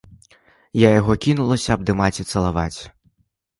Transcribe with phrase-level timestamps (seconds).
[0.83, 2.79] Я яго кінулася абдымаць і цалаваць.